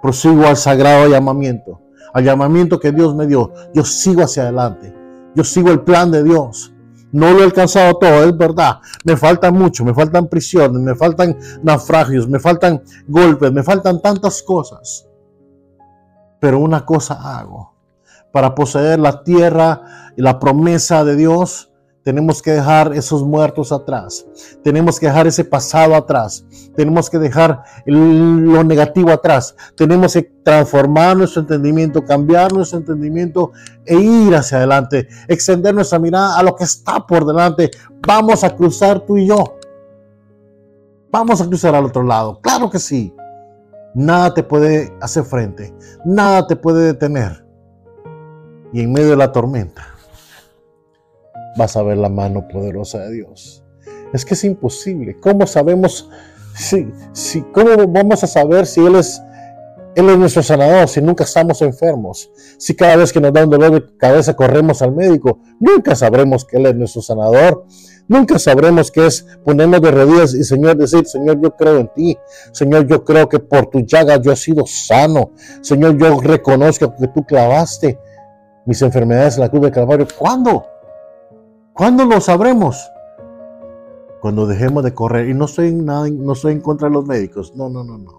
prosigo 0.00 0.46
al 0.46 0.56
sagrado 0.56 1.08
llamamiento, 1.08 1.80
al 2.14 2.24
llamamiento 2.24 2.80
que 2.80 2.92
Dios 2.92 3.14
me 3.14 3.26
dio. 3.26 3.52
Yo 3.74 3.84
sigo 3.84 4.22
hacia 4.22 4.44
adelante, 4.44 4.94
yo 5.34 5.44
sigo 5.44 5.70
el 5.70 5.80
plan 5.80 6.10
de 6.10 6.22
Dios. 6.22 6.72
No 7.10 7.32
lo 7.32 7.40
he 7.40 7.44
alcanzado 7.44 7.94
todo, 7.94 8.24
es 8.24 8.36
verdad. 8.36 8.80
Me 9.04 9.16
falta 9.16 9.50
mucho, 9.50 9.82
me 9.82 9.94
faltan 9.94 10.28
prisiones, 10.28 10.80
me 10.82 10.94
faltan 10.94 11.38
naufragios, 11.62 12.28
me 12.28 12.38
faltan 12.38 12.82
golpes, 13.06 13.50
me 13.50 13.62
faltan 13.62 14.02
tantas 14.02 14.42
cosas. 14.42 15.07
Pero 16.40 16.58
una 16.58 16.84
cosa 16.84 17.38
hago. 17.38 17.74
Para 18.32 18.54
poseer 18.54 18.98
la 18.98 19.22
tierra 19.24 20.12
y 20.16 20.22
la 20.22 20.38
promesa 20.38 21.04
de 21.04 21.16
Dios, 21.16 21.68
tenemos 22.08 22.40
que 22.40 22.52
dejar 22.52 22.94
esos 22.94 23.22
muertos 23.22 23.70
atrás. 23.70 24.24
Tenemos 24.64 24.98
que 24.98 25.08
dejar 25.08 25.26
ese 25.26 25.44
pasado 25.44 25.94
atrás. 25.94 26.42
Tenemos 26.74 27.10
que 27.10 27.18
dejar 27.18 27.62
lo 27.84 28.64
negativo 28.64 29.10
atrás. 29.10 29.54
Tenemos 29.76 30.14
que 30.14 30.22
transformar 30.42 31.18
nuestro 31.18 31.42
entendimiento, 31.42 32.02
cambiar 32.04 32.50
nuestro 32.50 32.78
entendimiento 32.78 33.52
e 33.84 33.96
ir 33.96 34.34
hacia 34.34 34.56
adelante. 34.56 35.06
Extender 35.26 35.74
nuestra 35.74 35.98
mirada 35.98 36.38
a 36.38 36.42
lo 36.42 36.56
que 36.56 36.64
está 36.64 37.06
por 37.06 37.26
delante. 37.26 37.70
Vamos 38.06 38.42
a 38.42 38.56
cruzar 38.56 39.00
tú 39.00 39.18
y 39.18 39.26
yo. 39.26 39.58
Vamos 41.10 41.42
a 41.42 41.46
cruzar 41.46 41.74
al 41.74 41.84
otro 41.84 42.04
lado. 42.04 42.40
Claro 42.40 42.70
que 42.70 42.78
sí. 42.78 43.14
Nada 43.98 44.32
te 44.32 44.44
puede 44.44 44.96
hacer 45.00 45.24
frente, 45.24 45.74
nada 46.04 46.46
te 46.46 46.54
puede 46.54 46.86
detener. 46.86 47.44
Y 48.72 48.82
en 48.82 48.92
medio 48.92 49.10
de 49.10 49.16
la 49.16 49.32
tormenta 49.32 49.88
vas 51.56 51.76
a 51.76 51.82
ver 51.82 51.96
la 51.96 52.08
mano 52.08 52.46
poderosa 52.46 53.00
de 53.00 53.14
Dios. 53.14 53.64
Es 54.12 54.24
que 54.24 54.34
es 54.34 54.44
imposible. 54.44 55.18
¿Cómo 55.18 55.48
sabemos 55.48 56.08
si, 56.54 56.92
si 57.12 57.42
cómo 57.42 57.88
vamos 57.88 58.22
a 58.22 58.28
saber 58.28 58.66
si 58.66 58.86
Él 58.86 58.94
es 58.94 59.20
él 59.98 60.10
es 60.10 60.16
nuestro 60.16 60.44
sanador 60.44 60.88
si 60.88 61.02
nunca 61.02 61.24
estamos 61.24 61.60
enfermos. 61.60 62.30
Si 62.56 62.76
cada 62.76 62.94
vez 62.94 63.12
que 63.12 63.20
nos 63.20 63.32
da 63.32 63.42
un 63.42 63.50
dolor 63.50 63.72
de 63.72 63.96
cabeza 63.96 64.36
corremos 64.36 64.80
al 64.80 64.94
médico, 64.94 65.40
nunca 65.58 65.96
sabremos 65.96 66.44
que 66.44 66.56
Él 66.56 66.66
es 66.66 66.76
nuestro 66.76 67.02
sanador. 67.02 67.64
Nunca 68.06 68.38
sabremos 68.38 68.92
qué 68.92 69.06
es 69.06 69.26
ponernos 69.44 69.82
de 69.82 69.90
rodillas 69.90 70.34
y 70.34 70.44
Señor 70.44 70.76
decir, 70.76 71.04
Señor, 71.04 71.40
yo 71.42 71.50
creo 71.56 71.78
en 71.78 71.88
ti. 71.88 72.16
Señor, 72.52 72.86
yo 72.86 73.04
creo 73.04 73.28
que 73.28 73.40
por 73.40 73.66
tu 73.70 73.80
llaga 73.80 74.22
yo 74.22 74.30
he 74.30 74.36
sido 74.36 74.64
sano. 74.66 75.32
Señor, 75.62 75.98
yo 75.98 76.20
reconozco 76.20 76.94
que 76.94 77.08
tú 77.08 77.24
clavaste 77.24 77.98
mis 78.66 78.80
enfermedades 78.82 79.34
en 79.34 79.40
la 79.40 79.48
cruz 79.48 79.62
del 79.62 79.72
Calvario. 79.72 80.06
¿Cuándo? 80.16 80.64
¿Cuándo 81.72 82.04
lo 82.04 82.20
sabremos? 82.20 82.88
Cuando 84.20 84.46
dejemos 84.46 84.84
de 84.84 84.94
correr. 84.94 85.28
Y 85.28 85.34
no 85.34 85.46
estoy 85.46 85.72
nada, 85.72 86.08
no 86.08 86.34
estoy 86.34 86.52
en 86.52 86.60
contra 86.60 86.86
de 86.86 86.94
los 86.94 87.04
médicos. 87.04 87.56
No, 87.56 87.68
no, 87.68 87.82
no, 87.82 87.98
no. 87.98 88.17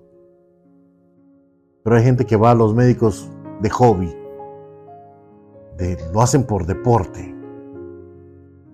Pero 1.83 1.95
hay 1.95 2.03
gente 2.03 2.25
que 2.25 2.36
va 2.36 2.51
a 2.51 2.55
los 2.55 2.75
médicos 2.75 3.29
de 3.62 3.69
hobby. 3.69 4.15
lo 6.13 6.21
hacen 6.21 6.45
por 6.45 6.65
deporte. 6.65 7.36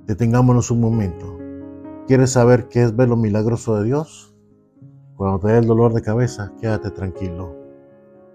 Detengámonos 0.06 0.72
un 0.72 0.82
momento. 0.82 1.38
¿Quieres 2.08 2.32
saber 2.32 2.68
qué 2.68 2.84
es 2.84 2.96
ver 2.96 3.10
lo 3.10 3.16
milagroso 3.16 3.78
de 3.78 3.86
Dios? 3.86 4.36
Cuando 5.16 5.40
te 5.40 5.48
dé 5.48 5.58
el 5.60 5.66
dolor 5.66 5.94
de 5.94 6.02
cabeza, 6.02 6.54
quédate 6.60 6.92
tranquilo 6.92 7.56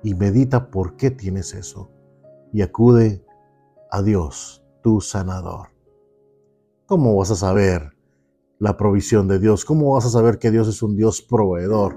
y 0.03 0.15
medita 0.15 0.71
por 0.71 0.97
qué 0.97 1.11
tienes 1.11 1.55
eso 1.55 1.91
y 2.53 2.63
acude 2.63 3.25
a 3.91 4.03
Dios, 4.03 4.65
tu 4.83 5.01
sanador. 5.01 5.69
¿Cómo 6.87 7.17
vas 7.17 7.31
a 7.31 7.37
saber 7.37 7.97
la 8.59 8.77
provisión 8.77 9.29
de 9.29 9.39
Dios? 9.39 9.65
¿Cómo 9.65 9.93
vas 9.95 10.07
a 10.07 10.11
saber 10.11 10.39
que 10.39 10.51
Dios 10.51 10.69
es 10.69 10.83
un 10.83 10.97
Dios 10.97 11.23
proveedor 11.23 11.97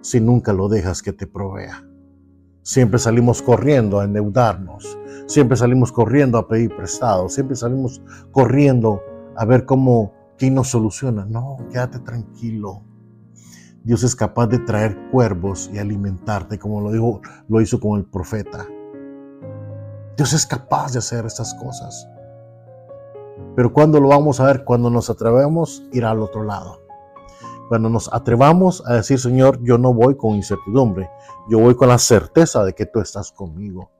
si 0.00 0.20
nunca 0.20 0.52
lo 0.52 0.68
dejas 0.68 1.02
que 1.02 1.12
te 1.12 1.26
provea? 1.26 1.84
Siempre 2.68 2.98
salimos 2.98 3.40
corriendo 3.40 3.98
a 3.98 4.04
endeudarnos, 4.04 4.98
siempre 5.24 5.56
salimos 5.56 5.90
corriendo 5.90 6.36
a 6.36 6.46
pedir 6.46 6.76
prestado, 6.76 7.30
siempre 7.30 7.56
salimos 7.56 8.02
corriendo 8.30 9.00
a 9.36 9.46
ver 9.46 9.64
cómo, 9.64 10.12
quién 10.36 10.54
nos 10.54 10.68
soluciona. 10.68 11.24
No, 11.24 11.56
quédate 11.72 11.98
tranquilo. 12.00 12.82
Dios 13.84 14.02
es 14.02 14.14
capaz 14.14 14.48
de 14.48 14.58
traer 14.58 14.98
cuervos 15.10 15.70
y 15.72 15.78
alimentarte, 15.78 16.58
como 16.58 16.82
lo, 16.82 16.92
dijo, 16.92 17.22
lo 17.48 17.62
hizo 17.62 17.80
con 17.80 17.98
el 17.98 18.04
profeta. 18.04 18.66
Dios 20.18 20.34
es 20.34 20.44
capaz 20.44 20.92
de 20.92 20.98
hacer 20.98 21.24
estas 21.24 21.54
cosas. 21.54 22.06
Pero 23.56 23.72
¿cuándo 23.72 23.98
lo 23.98 24.08
vamos 24.08 24.40
a 24.40 24.46
ver? 24.46 24.64
Cuando 24.64 24.90
nos 24.90 25.08
atrevemos 25.08 25.88
a 25.90 25.96
ir 25.96 26.04
al 26.04 26.20
otro 26.20 26.44
lado. 26.44 26.82
Cuando 27.68 27.90
nos 27.90 28.12
atrevamos 28.12 28.82
a 28.86 28.94
decir, 28.94 29.18
Señor, 29.20 29.62
yo 29.62 29.76
no 29.76 29.92
voy 29.92 30.16
con 30.16 30.34
incertidumbre, 30.34 31.10
yo 31.50 31.58
voy 31.58 31.74
con 31.74 31.88
la 31.88 31.98
certeza 31.98 32.64
de 32.64 32.74
que 32.74 32.86
tú 32.86 33.00
estás 33.00 33.30
conmigo. 33.30 33.90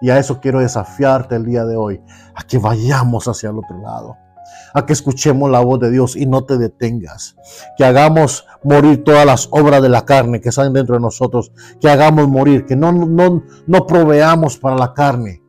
Y 0.00 0.10
a 0.10 0.18
eso 0.18 0.40
quiero 0.40 0.58
desafiarte 0.58 1.36
el 1.36 1.44
día 1.44 1.64
de 1.64 1.76
hoy, 1.76 2.00
a 2.34 2.42
que 2.42 2.58
vayamos 2.58 3.28
hacia 3.28 3.50
el 3.50 3.58
otro 3.58 3.78
lado, 3.78 4.16
a 4.74 4.84
que 4.84 4.92
escuchemos 4.92 5.50
la 5.50 5.60
voz 5.60 5.78
de 5.78 5.90
Dios 5.90 6.16
y 6.16 6.26
no 6.26 6.44
te 6.44 6.58
detengas, 6.58 7.36
que 7.78 7.84
hagamos 7.84 8.44
morir 8.64 9.04
todas 9.04 9.24
las 9.24 9.48
obras 9.52 9.80
de 9.82 9.88
la 9.88 10.04
carne 10.04 10.40
que 10.40 10.50
salen 10.50 10.72
dentro 10.72 10.96
de 10.96 11.00
nosotros, 11.00 11.52
que 11.80 11.88
hagamos 11.88 12.26
morir, 12.28 12.66
que 12.66 12.74
no, 12.74 12.90
no, 12.90 13.44
no 13.66 13.86
proveamos 13.86 14.58
para 14.58 14.76
la 14.76 14.94
carne, 14.94 15.42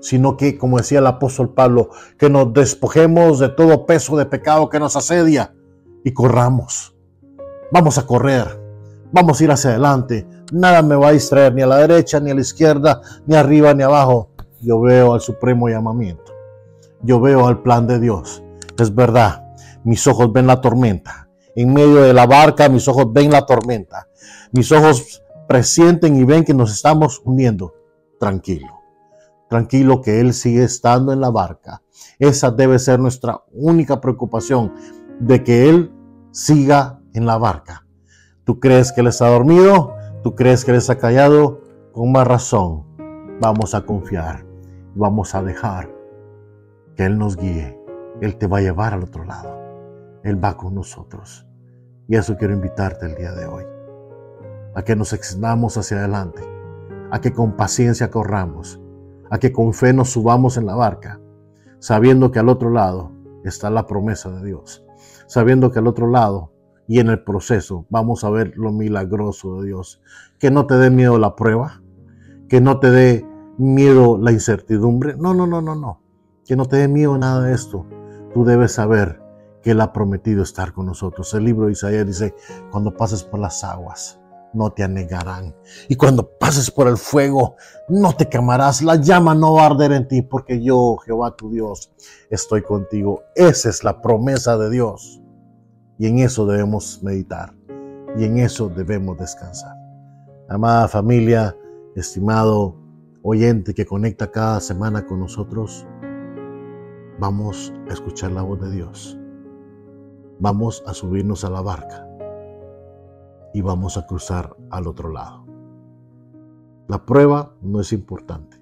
sino 0.00 0.36
que, 0.36 0.56
como 0.56 0.78
decía 0.78 1.00
el 1.00 1.06
apóstol 1.08 1.52
Pablo, 1.52 1.90
que 2.16 2.30
nos 2.30 2.52
despojemos 2.54 3.40
de 3.40 3.48
todo 3.48 3.86
peso 3.86 4.16
de 4.16 4.24
pecado 4.24 4.68
que 4.68 4.78
nos 4.78 4.94
asedia 4.96 5.52
y 6.04 6.12
corramos. 6.12 6.94
Vamos 7.72 7.98
a 7.98 8.06
correr, 8.06 8.60
vamos 9.12 9.40
a 9.40 9.44
ir 9.44 9.50
hacia 9.50 9.70
adelante. 9.70 10.26
Nada 10.52 10.82
me 10.82 10.96
va 10.96 11.08
a 11.08 11.12
distraer 11.12 11.54
ni 11.54 11.62
a 11.62 11.66
la 11.66 11.78
derecha, 11.78 12.20
ni 12.20 12.30
a 12.30 12.34
la 12.34 12.40
izquierda, 12.40 13.00
ni 13.26 13.36
arriba, 13.36 13.72
ni 13.74 13.82
abajo. 13.82 14.30
Yo 14.60 14.80
veo 14.80 15.14
al 15.14 15.20
supremo 15.20 15.68
llamamiento. 15.68 16.32
Yo 17.02 17.20
veo 17.20 17.46
al 17.46 17.62
plan 17.62 17.86
de 17.86 18.00
Dios. 18.00 18.42
Es 18.78 18.94
verdad, 18.94 19.44
mis 19.84 20.06
ojos 20.06 20.32
ven 20.32 20.46
la 20.46 20.60
tormenta. 20.60 21.28
En 21.54 21.72
medio 21.72 22.02
de 22.02 22.12
la 22.12 22.26
barca, 22.26 22.68
mis 22.68 22.86
ojos 22.88 23.12
ven 23.12 23.30
la 23.30 23.46
tormenta. 23.46 24.08
Mis 24.52 24.70
ojos 24.72 25.22
presienten 25.48 26.16
y 26.16 26.24
ven 26.24 26.44
que 26.44 26.54
nos 26.54 26.72
estamos 26.72 27.22
hundiendo. 27.24 27.74
Tranquilo 28.18 28.80
tranquilo 29.50 30.00
que 30.00 30.20
Él 30.20 30.32
sigue 30.32 30.62
estando 30.62 31.12
en 31.12 31.20
la 31.20 31.30
barca. 31.30 31.82
Esa 32.20 32.52
debe 32.52 32.78
ser 32.78 33.00
nuestra 33.00 33.42
única 33.52 34.00
preocupación, 34.00 34.72
de 35.20 35.44
que 35.44 35.68
Él 35.68 35.92
siga 36.32 37.00
en 37.14 37.26
la 37.26 37.38
barca. 37.38 37.86
¿Tú 38.44 38.58
crees 38.58 38.92
que 38.92 39.00
Él 39.00 39.06
está 39.06 39.28
dormido? 39.28 39.94
¿Tú 40.22 40.34
crees 40.34 40.64
que 40.64 40.72
Él 40.72 40.78
está 40.78 40.98
callado? 40.98 41.60
Con 41.92 42.10
más 42.10 42.26
razón, 42.26 42.84
vamos 43.40 43.74
a 43.74 43.86
confiar, 43.86 44.44
vamos 44.94 45.34
a 45.34 45.42
dejar 45.42 45.88
que 46.96 47.04
Él 47.04 47.18
nos 47.18 47.36
guíe. 47.36 47.78
Él 48.20 48.36
te 48.36 48.46
va 48.46 48.58
a 48.58 48.62
llevar 48.62 48.94
al 48.94 49.04
otro 49.04 49.24
lado. 49.24 49.56
Él 50.24 50.42
va 50.42 50.56
con 50.56 50.74
nosotros. 50.74 51.46
Y 52.08 52.16
eso 52.16 52.36
quiero 52.36 52.54
invitarte 52.54 53.06
el 53.06 53.14
día 53.14 53.32
de 53.32 53.46
hoy. 53.46 53.64
A 54.74 54.82
que 54.82 54.96
nos 54.96 55.12
extendamos 55.12 55.76
hacia 55.76 55.98
adelante. 55.98 56.42
A 57.10 57.20
que 57.20 57.32
con 57.32 57.56
paciencia 57.56 58.10
corramos 58.10 58.80
a 59.30 59.38
que 59.38 59.52
con 59.52 59.72
fe 59.72 59.92
nos 59.92 60.10
subamos 60.10 60.56
en 60.56 60.66
la 60.66 60.74
barca, 60.74 61.20
sabiendo 61.78 62.32
que 62.32 62.40
al 62.40 62.48
otro 62.48 62.70
lado 62.70 63.12
está 63.44 63.70
la 63.70 63.86
promesa 63.86 64.28
de 64.30 64.44
Dios, 64.44 64.84
sabiendo 65.30 65.70
que 65.70 65.78
al 65.78 65.86
otro 65.86 66.08
lado 66.08 66.52
y 66.88 66.98
en 66.98 67.08
el 67.08 67.22
proceso 67.22 67.86
vamos 67.88 68.24
a 68.24 68.30
ver 68.30 68.52
lo 68.56 68.72
milagroso 68.72 69.60
de 69.60 69.68
Dios. 69.68 70.02
Que 70.40 70.50
no 70.50 70.66
te 70.66 70.74
dé 70.74 70.90
miedo 70.90 71.20
la 71.20 71.36
prueba, 71.36 71.82
que 72.48 72.60
no 72.60 72.80
te 72.80 72.90
dé 72.90 73.26
miedo 73.56 74.18
la 74.18 74.32
incertidumbre. 74.32 75.14
No, 75.16 75.32
no, 75.32 75.46
no, 75.46 75.62
no, 75.62 75.76
no. 75.76 76.02
Que 76.44 76.56
no 76.56 76.66
te 76.66 76.78
dé 76.78 76.88
miedo 76.88 77.16
nada 77.16 77.44
de 77.44 77.54
esto. 77.54 77.86
Tú 78.34 78.44
debes 78.44 78.72
saber 78.72 79.22
que 79.62 79.70
Él 79.70 79.80
ha 79.80 79.92
prometido 79.92 80.42
estar 80.42 80.72
con 80.72 80.86
nosotros. 80.86 81.32
El 81.34 81.44
libro 81.44 81.66
de 81.66 81.72
Isaías 81.72 82.06
dice, 82.06 82.34
cuando 82.72 82.96
pases 82.96 83.22
por 83.22 83.38
las 83.38 83.62
aguas, 83.62 84.19
no 84.52 84.72
te 84.72 84.82
anegarán. 84.82 85.54
Y 85.88 85.96
cuando 85.96 86.38
pases 86.38 86.70
por 86.70 86.88
el 86.88 86.96
fuego, 86.96 87.56
no 87.88 88.14
te 88.14 88.28
quemarás. 88.28 88.82
La 88.82 88.96
llama 88.96 89.34
no 89.34 89.54
va 89.54 89.62
a 89.62 89.66
arder 89.66 89.92
en 89.92 90.08
ti, 90.08 90.22
porque 90.22 90.62
yo, 90.62 90.96
Jehová 91.04 91.36
tu 91.36 91.50
Dios, 91.50 91.92
estoy 92.30 92.62
contigo. 92.62 93.22
Esa 93.34 93.68
es 93.68 93.84
la 93.84 94.00
promesa 94.00 94.56
de 94.58 94.70
Dios. 94.70 95.20
Y 95.98 96.06
en 96.06 96.18
eso 96.18 96.46
debemos 96.46 97.02
meditar. 97.02 97.54
Y 98.16 98.24
en 98.24 98.38
eso 98.38 98.68
debemos 98.68 99.18
descansar. 99.18 99.76
Amada 100.48 100.88
familia, 100.88 101.56
estimado 101.94 102.76
oyente 103.22 103.74
que 103.74 103.86
conecta 103.86 104.30
cada 104.30 104.60
semana 104.60 105.06
con 105.06 105.20
nosotros, 105.20 105.86
vamos 107.20 107.72
a 107.88 107.92
escuchar 107.92 108.32
la 108.32 108.42
voz 108.42 108.60
de 108.60 108.70
Dios. 108.70 109.16
Vamos 110.40 110.82
a 110.86 110.94
subirnos 110.94 111.44
a 111.44 111.50
la 111.50 111.60
barca 111.60 112.09
y 113.52 113.62
vamos 113.62 113.96
a 113.96 114.06
cruzar 114.06 114.56
al 114.70 114.86
otro 114.86 115.10
lado. 115.10 115.46
La 116.88 117.04
prueba 117.04 117.56
no 117.62 117.80
es 117.80 117.92
importante. 117.92 118.60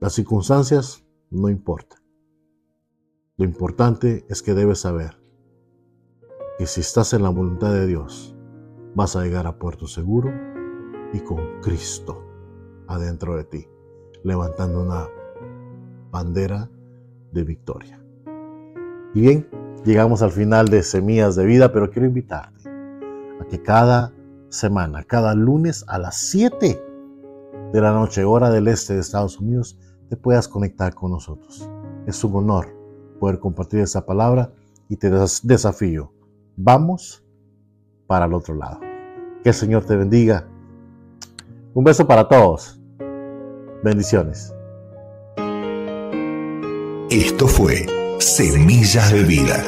Las 0.00 0.14
circunstancias 0.14 1.04
no 1.30 1.48
importan. 1.48 2.00
Lo 3.36 3.44
importante 3.44 4.24
es 4.28 4.42
que 4.42 4.54
debes 4.54 4.80
saber 4.80 5.20
que 6.58 6.66
si 6.66 6.80
estás 6.80 7.12
en 7.12 7.22
la 7.22 7.30
voluntad 7.30 7.72
de 7.72 7.86
Dios, 7.86 8.36
vas 8.94 9.16
a 9.16 9.22
llegar 9.22 9.46
a 9.46 9.58
puerto 9.58 9.86
seguro 9.86 10.30
y 11.12 11.20
con 11.20 11.60
Cristo 11.62 12.22
adentro 12.86 13.36
de 13.36 13.44
ti, 13.44 13.68
levantando 14.24 14.82
una 14.82 15.08
bandera 16.10 16.70
de 17.32 17.44
victoria. 17.44 18.04
Y 19.14 19.20
bien, 19.20 19.48
llegamos 19.84 20.22
al 20.22 20.32
final 20.32 20.68
de 20.68 20.82
Semillas 20.82 21.36
de 21.36 21.46
Vida, 21.46 21.72
pero 21.72 21.90
quiero 21.90 22.06
invitarte 22.06 22.69
que 23.48 23.62
cada 23.62 24.12
semana, 24.48 25.04
cada 25.04 25.34
lunes 25.34 25.84
a 25.88 25.98
las 25.98 26.16
7 26.16 26.82
de 27.72 27.80
la 27.80 27.92
noche, 27.92 28.24
hora 28.24 28.50
del 28.50 28.68
este 28.68 28.94
de 28.94 29.00
Estados 29.00 29.38
Unidos, 29.38 29.78
te 30.08 30.16
puedas 30.16 30.48
conectar 30.48 30.94
con 30.94 31.12
nosotros. 31.12 31.68
Es 32.06 32.22
un 32.24 32.34
honor 32.36 32.76
poder 33.18 33.38
compartir 33.38 33.80
esa 33.80 34.04
palabra 34.04 34.52
y 34.88 34.96
te 34.96 35.10
desafío. 35.44 36.12
Vamos 36.56 37.24
para 38.06 38.26
el 38.26 38.34
otro 38.34 38.54
lado. 38.54 38.80
Que 39.42 39.50
el 39.50 39.54
Señor 39.54 39.84
te 39.84 39.96
bendiga. 39.96 40.48
Un 41.72 41.84
beso 41.84 42.06
para 42.06 42.28
todos. 42.28 42.80
Bendiciones. 43.84 44.52
Esto 47.08 47.46
fue 47.46 47.86
Semillas 48.18 49.12
de 49.12 49.22
Vida, 49.22 49.62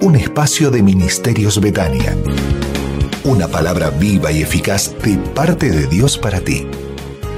un 0.00 0.16
espacio 0.16 0.70
de 0.70 0.82
Ministerios 0.82 1.60
Betania 1.60 2.16
una 3.24 3.48
palabra 3.48 3.90
viva 3.90 4.30
y 4.32 4.42
eficaz 4.42 4.94
de 5.02 5.16
parte 5.34 5.70
de 5.70 5.86
Dios 5.86 6.18
para 6.18 6.40
ti. 6.40 6.66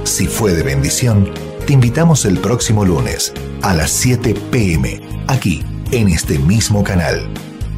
Si 0.03 0.27
fue 0.27 0.53
de 0.53 0.63
bendición, 0.63 1.29
te 1.65 1.73
invitamos 1.73 2.25
el 2.25 2.37
próximo 2.39 2.85
lunes 2.85 3.33
a 3.61 3.73
las 3.73 3.91
7 3.91 4.33
pm, 4.51 5.01
aquí, 5.27 5.63
en 5.91 6.09
este 6.09 6.39
mismo 6.39 6.83
canal. 6.83 7.27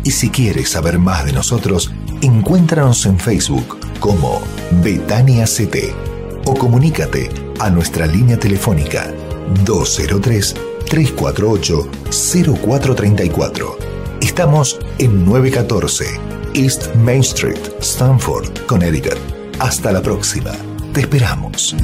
Y 0.04 0.12
si 0.12 0.30
quieres 0.30 0.70
saber 0.70 1.00
más 1.00 1.26
de 1.26 1.34
nosotros, 1.34 1.92
encuéntranos 2.22 3.06
en 3.06 3.20
Facebook 3.20 3.78
como 4.00 4.42
Betania 4.84 5.46
CT 5.46 5.94
o 6.46 6.54
comunícate 6.56 7.30
a 7.60 7.70
nuestra 7.70 8.06
línea 8.06 8.38
telefónica 8.38 9.14
203 9.66 10.56
348 10.90 11.88
0434. 12.10 13.78
Estamos 14.22 14.80
en 15.00 15.26
914 15.26 16.34
East 16.56 16.94
Main 16.96 17.22
Street, 17.22 17.60
Stanford, 17.80 18.66
Connecticut. 18.68 19.18
Hasta 19.60 19.92
la 19.92 20.02
próxima. 20.02 20.52
Te 20.94 21.02
esperamos. 21.02 21.76